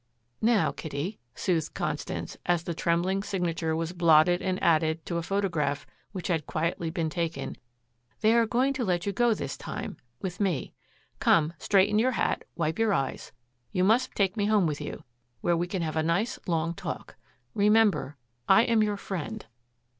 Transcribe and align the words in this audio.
"Now, 0.41 0.71
Kitty," 0.71 1.19
soothed 1.35 1.75
Constance, 1.75 2.35
as 2.47 2.63
the 2.63 2.73
trembling 2.73 3.21
signature 3.21 3.75
was 3.75 3.93
blotted 3.93 4.41
and 4.41 4.57
added 4.63 5.05
to 5.05 5.17
a 5.17 5.21
photograph 5.21 5.85
which 6.11 6.27
had 6.27 6.47
quietly 6.47 6.89
been 6.89 7.07
taken, 7.07 7.55
"they 8.21 8.33
are 8.33 8.47
going 8.47 8.73
to 8.73 8.83
let 8.83 9.05
you 9.05 9.11
go 9.11 9.35
this 9.35 9.55
time 9.55 9.97
with 10.19 10.39
me. 10.39 10.73
Come, 11.19 11.53
straighten 11.59 11.99
your 11.99 12.13
hat, 12.13 12.45
wipe 12.55 12.79
your 12.79 12.93
eyes. 12.95 13.31
You 13.71 13.83
must 13.83 14.15
take 14.15 14.35
me 14.35 14.45
home 14.47 14.65
with 14.65 14.81
you 14.81 15.03
where 15.41 15.55
we 15.55 15.67
can 15.67 15.83
have 15.83 15.95
a 15.95 16.01
nice 16.01 16.39
long 16.47 16.73
talk. 16.73 17.15
Remember, 17.53 18.17
I 18.49 18.63
am 18.63 18.81
your 18.81 18.97
friend." 18.97 19.45